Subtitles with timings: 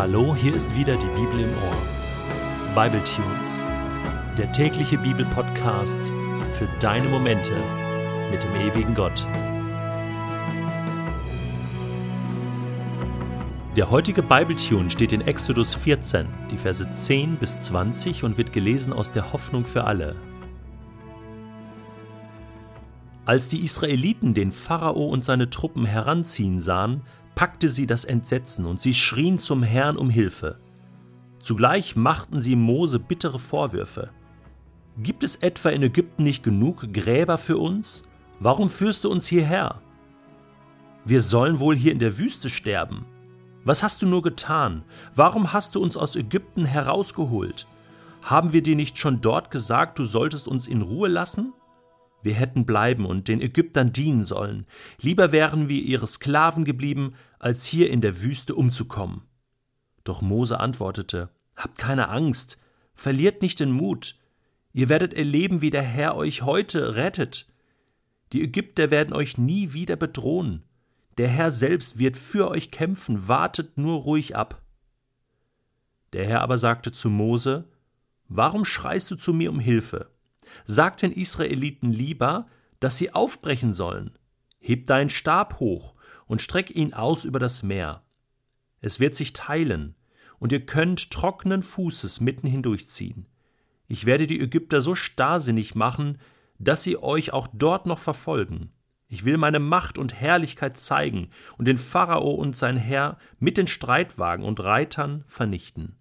[0.00, 2.74] Hallo, hier ist wieder die Bibel im Ohr.
[2.74, 3.62] Bible Tunes,
[4.38, 6.00] der tägliche Bibelpodcast
[6.52, 7.52] für deine Momente
[8.30, 9.26] mit dem ewigen Gott.
[13.76, 18.54] Der heutige Bible Tune steht in Exodus 14, die Verse 10 bis 20 und wird
[18.54, 20.16] gelesen aus der Hoffnung für alle.
[23.26, 27.02] Als die Israeliten den Pharao und seine Truppen heranziehen sahen,
[27.34, 30.58] packte sie das Entsetzen und sie schrien zum Herrn um Hilfe.
[31.40, 34.10] Zugleich machten sie Mose bittere Vorwürfe.
[34.98, 38.02] Gibt es etwa in Ägypten nicht genug Gräber für uns?
[38.38, 39.80] Warum führst du uns hierher?
[41.04, 43.06] Wir sollen wohl hier in der Wüste sterben.
[43.64, 44.84] Was hast du nur getan?
[45.14, 47.66] Warum hast du uns aus Ägypten herausgeholt?
[48.22, 51.54] Haben wir dir nicht schon dort gesagt, du solltest uns in Ruhe lassen?
[52.22, 54.66] Wir hätten bleiben und den Ägyptern dienen sollen.
[55.00, 59.22] Lieber wären wir ihre Sklaven geblieben, als hier in der Wüste umzukommen.
[60.04, 62.58] Doch Mose antwortete: Habt keine Angst,
[62.94, 64.16] verliert nicht den Mut.
[64.72, 67.46] Ihr werdet erleben, wie der Herr euch heute rettet.
[68.32, 70.62] Die Ägypter werden euch nie wieder bedrohen.
[71.18, 74.62] Der Herr selbst wird für euch kämpfen, wartet nur ruhig ab.
[76.12, 77.68] Der Herr aber sagte zu Mose:
[78.28, 80.10] Warum schreist du zu mir um Hilfe?
[80.64, 82.46] Sag den Israeliten lieber,
[82.80, 84.18] dass sie aufbrechen sollen.
[84.58, 85.94] Heb deinen Stab hoch
[86.26, 88.02] und streck ihn aus über das Meer.
[88.80, 89.94] Es wird sich teilen,
[90.38, 93.26] und ihr könnt trockenen Fußes mitten hindurchziehen.
[93.88, 96.18] Ich werde die Ägypter so starrsinnig machen,
[96.58, 98.72] dass sie euch auch dort noch verfolgen.
[99.08, 103.66] Ich will meine Macht und Herrlichkeit zeigen und den Pharao und sein Herr mit den
[103.66, 105.96] Streitwagen und Reitern vernichten.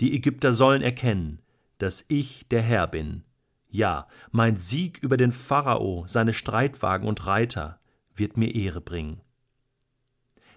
[0.00, 1.42] Die Ägypter sollen erkennen,
[1.80, 3.24] dass ich der Herr bin.
[3.68, 7.80] Ja, mein Sieg über den Pharao, seine Streitwagen und Reiter
[8.14, 9.20] wird mir Ehre bringen.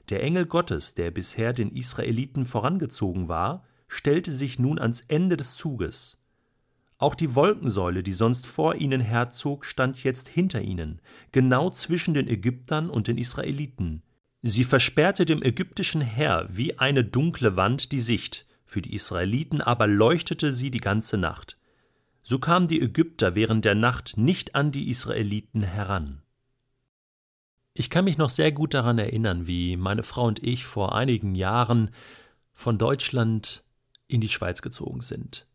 [0.10, 5.56] Der Engel Gottes, der bisher den Israeliten vorangezogen war, stellte sich nun ans Ende des
[5.56, 6.18] Zuges.
[6.98, 11.02] Auch die Wolkensäule, die sonst vor ihnen herzog, stand jetzt hinter ihnen,
[11.32, 14.04] genau zwischen den Ägyptern und den Israeliten.
[14.42, 19.86] Sie versperrte dem ägyptischen Heer wie eine dunkle Wand die Sicht, für die Israeliten aber
[19.86, 21.58] leuchtete sie die ganze Nacht.
[22.24, 26.24] So kamen die Ägypter während der Nacht nicht an die Israeliten heran.
[27.76, 31.36] Ich kann mich noch sehr gut daran erinnern, wie meine Frau und ich vor einigen
[31.36, 31.92] Jahren
[32.54, 33.64] von Deutschland
[34.08, 35.48] in die Schweiz gezogen sind.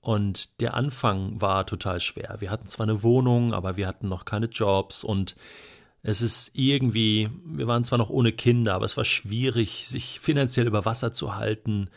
[0.00, 2.36] Und der Anfang war total schwer.
[2.38, 5.34] Wir hatten zwar eine Wohnung, aber wir hatten noch keine Jobs und
[6.02, 10.68] es ist irgendwie, wir waren zwar noch ohne Kinder, aber es war schwierig, sich finanziell
[10.68, 11.88] über Wasser zu halten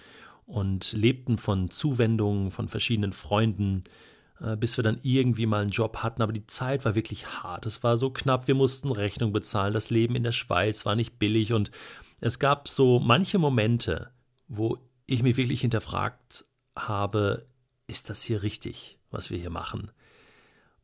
[0.47, 3.84] und lebten von Zuwendungen von verschiedenen Freunden,
[4.40, 6.22] äh, bis wir dann irgendwie mal einen Job hatten.
[6.22, 7.66] Aber die Zeit war wirklich hart.
[7.66, 9.74] Es war so knapp, wir mussten Rechnung bezahlen.
[9.74, 11.69] Das Leben in der Schweiz war nicht billig und
[12.22, 14.09] es gab so manche Momente,
[14.47, 17.46] wo ich mich wirklich hinterfragt habe,
[17.88, 19.91] ist das hier richtig, was wir hier machen?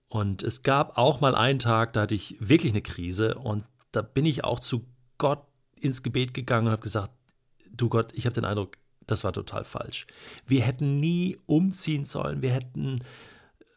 [0.08, 4.02] Und es gab auch mal einen Tag, da hatte ich wirklich eine Krise und da
[4.02, 4.86] bin ich auch zu
[5.18, 5.44] Gott
[5.76, 7.12] ins Gebet gegangen und habe gesagt,
[7.72, 8.78] du Gott, ich habe den Eindruck,
[9.08, 10.08] das war total falsch.
[10.46, 13.04] Wir hätten nie umziehen sollen, wir hätten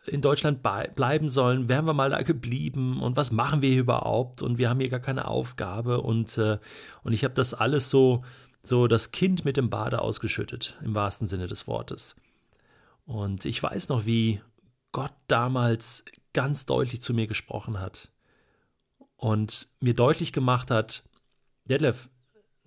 [0.07, 4.41] in Deutschland bleiben sollen, wären wir mal da geblieben und was machen wir hier überhaupt
[4.43, 6.59] und wir haben hier gar keine Aufgabe und, äh,
[7.03, 8.25] und ich habe das alles so,
[8.63, 12.17] so das Kind mit dem Bade ausgeschüttet, im wahrsten Sinne des Wortes.
[13.05, 14.41] Und ich weiß noch, wie
[14.93, 18.11] Gott damals ganz deutlich zu mir gesprochen hat
[19.17, 21.03] und mir deutlich gemacht hat,
[21.65, 22.09] Detlef,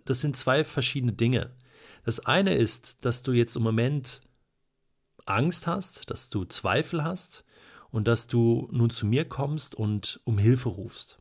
[0.06, 1.52] das sind zwei verschiedene Dinge.
[2.04, 4.22] Das eine ist, dass du jetzt im Moment
[5.26, 7.44] Angst hast, dass du Zweifel hast
[7.92, 11.20] und dass du nun zu mir kommst und um Hilfe rufst.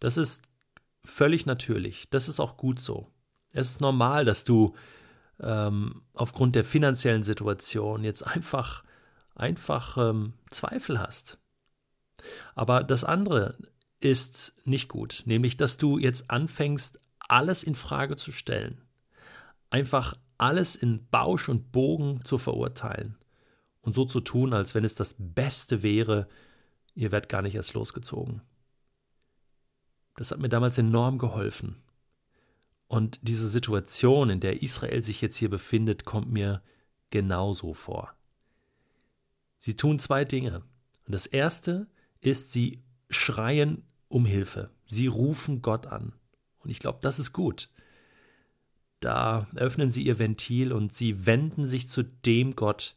[0.00, 0.42] Das ist
[1.04, 2.10] völlig natürlich.
[2.10, 3.08] Das ist auch gut so.
[3.50, 4.74] Es ist normal, dass du
[5.40, 8.84] ähm, aufgrund der finanziellen Situation jetzt einfach,
[9.34, 11.38] einfach ähm, Zweifel hast.
[12.54, 13.56] Aber das andere
[14.00, 18.85] ist nicht gut, nämlich dass du jetzt anfängst, alles in Frage zu stellen
[19.70, 23.16] einfach alles in Bausch und Bogen zu verurteilen
[23.80, 26.28] und so zu tun, als wenn es das Beste wäre,
[26.94, 28.42] ihr werdet gar nicht erst losgezogen.
[30.16, 31.76] Das hat mir damals enorm geholfen.
[32.88, 36.62] Und diese Situation, in der Israel sich jetzt hier befindet, kommt mir
[37.10, 38.14] genauso vor.
[39.58, 40.62] Sie tun zwei Dinge.
[41.06, 41.88] Und das erste
[42.20, 44.70] ist, sie schreien um Hilfe.
[44.86, 46.12] Sie rufen Gott an.
[46.58, 47.70] Und ich glaube, das ist gut.
[49.00, 52.96] Da öffnen sie ihr Ventil und sie wenden sich zu dem Gott,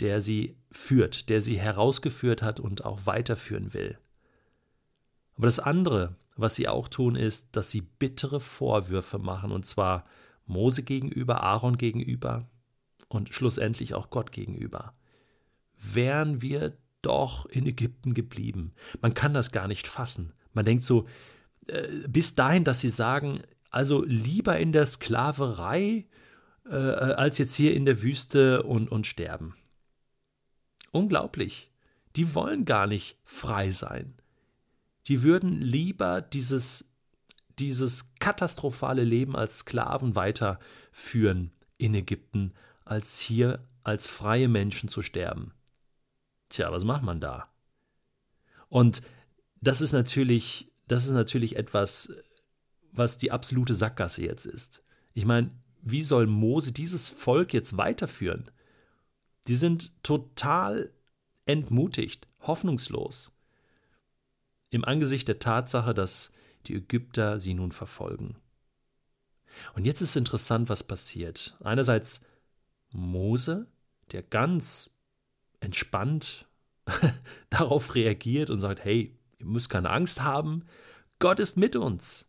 [0.00, 3.98] der sie führt, der sie herausgeführt hat und auch weiterführen will.
[5.36, 10.04] Aber das andere, was sie auch tun, ist, dass sie bittere Vorwürfe machen, und zwar
[10.46, 12.48] Mose gegenüber, Aaron gegenüber
[13.08, 14.94] und schlussendlich auch Gott gegenüber.
[15.76, 18.72] Wären wir doch in Ägypten geblieben.
[19.00, 20.32] Man kann das gar nicht fassen.
[20.52, 21.06] Man denkt so,
[21.68, 23.40] äh, bis dahin, dass sie sagen,
[23.76, 26.06] also lieber in der Sklaverei
[26.64, 29.54] äh, als jetzt hier in der Wüste und, und sterben.
[30.92, 31.70] Unglaublich.
[32.16, 34.14] Die wollen gar nicht frei sein.
[35.08, 36.88] Die würden lieber dieses,
[37.58, 42.54] dieses katastrophale Leben als Sklaven weiterführen in Ägypten,
[42.86, 45.52] als hier als freie Menschen zu sterben.
[46.48, 47.52] Tja, was macht man da?
[48.70, 49.02] Und
[49.60, 52.10] das ist natürlich, das ist natürlich etwas,
[52.96, 54.82] was die absolute Sackgasse jetzt ist.
[55.14, 55.50] Ich meine,
[55.82, 58.50] wie soll Mose dieses Volk jetzt weiterführen?
[59.48, 60.90] Die sind total
[61.46, 63.30] entmutigt, hoffnungslos.
[64.70, 66.32] Im Angesicht der Tatsache, dass
[66.66, 68.36] die Ägypter sie nun verfolgen.
[69.74, 71.56] Und jetzt ist interessant, was passiert.
[71.62, 72.20] Einerseits
[72.90, 73.66] Mose,
[74.12, 74.90] der ganz
[75.60, 76.46] entspannt
[77.50, 80.64] darauf reagiert und sagt, hey, ihr müsst keine Angst haben,
[81.18, 82.25] Gott ist mit uns.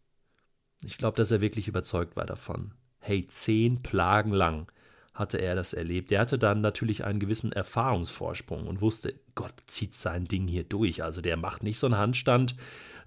[0.83, 2.73] Ich glaube, dass er wirklich überzeugt war davon.
[2.99, 4.71] Hey, zehn Plagen lang
[5.13, 6.11] hatte er das erlebt.
[6.11, 11.03] Er hatte dann natürlich einen gewissen Erfahrungsvorsprung und wusste, Gott zieht sein Ding hier durch.
[11.03, 12.55] Also der macht nicht so einen Handstand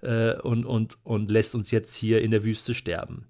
[0.01, 3.27] äh, und, und, und lässt uns jetzt hier in der Wüste sterben.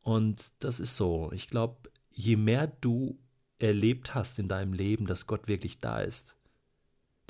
[0.00, 1.30] Und das ist so.
[1.32, 3.18] Ich glaube, je mehr du
[3.58, 6.36] erlebt hast in deinem Leben, dass Gott wirklich da ist,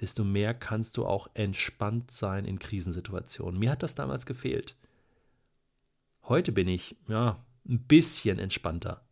[0.01, 3.59] desto mehr kannst du auch entspannt sein in Krisensituationen.
[3.59, 4.77] Mir hat das damals gefehlt.
[6.27, 9.07] Heute bin ich, ja, ein bisschen entspannter.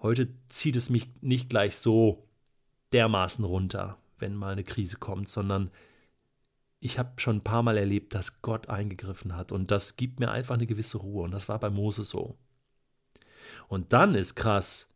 [0.00, 2.28] Heute zieht es mich nicht gleich so
[2.92, 5.70] dermaßen runter, wenn mal eine Krise kommt, sondern
[6.80, 10.30] ich habe schon ein paar Mal erlebt, dass Gott eingegriffen hat und das gibt mir
[10.30, 12.36] einfach eine gewisse Ruhe und das war bei Mose so.
[13.68, 14.90] Und dann ist krass,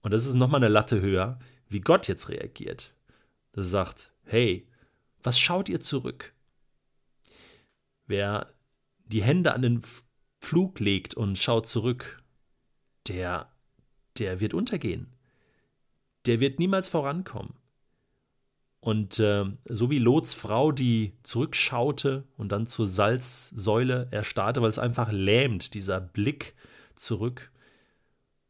[0.00, 1.38] und das ist nochmal eine Latte höher,
[1.68, 2.94] wie Gott jetzt reagiert.
[3.52, 4.66] Das sagt, hey,
[5.22, 6.32] was schaut ihr zurück?
[8.06, 8.52] Wer
[9.04, 9.82] die Hände an den
[10.52, 12.22] Flug legt und schaut zurück,
[13.08, 13.50] der,
[14.18, 15.06] der wird untergehen.
[16.26, 17.54] Der wird niemals vorankommen.
[18.80, 24.78] Und äh, so wie Lots Frau, die zurückschaute und dann zur Salzsäule erstarrte, weil es
[24.78, 26.54] einfach lähmt, dieser Blick
[26.96, 27.50] zurück,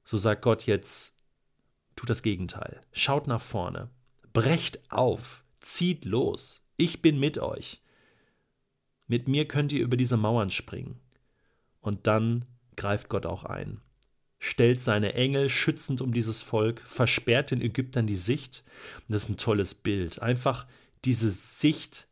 [0.02, 1.14] so sagt Gott jetzt,
[1.94, 2.81] tut das Gegenteil.
[2.90, 3.90] Schaut nach vorne.
[4.32, 5.44] Brecht auf.
[5.60, 6.64] Zieht los.
[6.76, 7.81] Ich bin mit euch.
[9.06, 10.99] Mit mir könnt ihr über diese Mauern springen.
[11.82, 12.46] Und dann
[12.76, 13.81] greift Gott auch ein.
[14.38, 18.64] Stellt seine Engel schützend um dieses Volk, versperrt den Ägyptern die Sicht.
[19.08, 20.23] Das ist ein tolles Bild.
[20.23, 20.67] Einfach
[21.05, 22.08] diese Sicht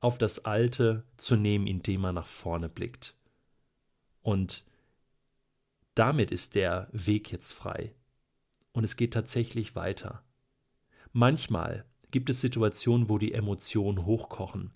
[0.00, 3.16] auf das Alte zu nehmen, indem man nach vorne blickt.
[4.22, 4.64] Und
[5.94, 7.94] damit ist der Weg jetzt frei.
[8.72, 10.24] Und es geht tatsächlich weiter.
[11.12, 14.72] Manchmal gibt es Situationen, wo die Emotionen hochkochen.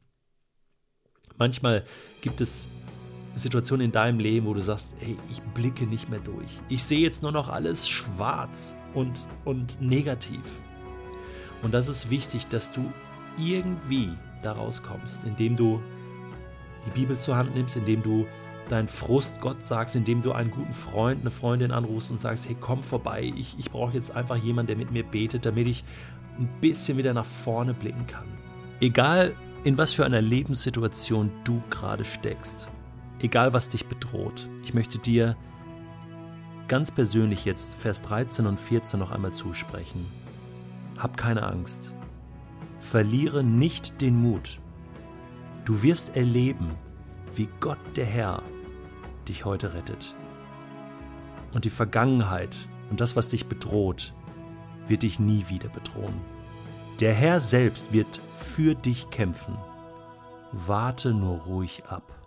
[1.37, 1.85] Manchmal
[2.21, 2.69] gibt es
[3.39, 6.61] Situationen in deinem Leben, wo du sagst, hey, ich blicke nicht mehr durch.
[6.69, 10.41] Ich sehe jetzt nur noch alles schwarz und, und negativ.
[11.63, 12.93] Und das ist wichtig, dass du
[13.39, 14.11] irgendwie
[14.43, 15.81] da rauskommst, indem du
[16.87, 18.27] die Bibel zur Hand nimmst, indem du
[18.69, 22.57] deinen Frust Gott sagst, indem du einen guten Freund, eine Freundin anrufst und sagst, hey,
[22.61, 25.85] komm vorbei, ich, ich brauche jetzt einfach jemanden, der mit mir betet, damit ich
[26.39, 28.27] ein bisschen wieder nach vorne blicken kann.
[28.81, 29.35] Egal,
[29.65, 32.69] in was für einer Lebenssituation du gerade steckst,
[33.21, 35.37] egal was dich bedroht, ich möchte dir
[36.69, 40.07] ganz persönlich jetzt Vers 13 und 14 noch einmal zusprechen.
[40.99, 41.95] Hab keine Angst.
[42.79, 44.61] Verliere nicht den Mut.
[45.65, 46.71] Du wirst erleben,
[47.35, 48.43] wie Gott der Herr
[49.29, 50.15] dich heute rettet.
[51.53, 54.13] Und die Vergangenheit und das, was dich bedroht,
[54.87, 56.21] wird dich nie wieder bedrohen.
[57.01, 59.57] Der Herr selbst wird für dich kämpfen.
[60.53, 62.18] Warte nur ruhig ab.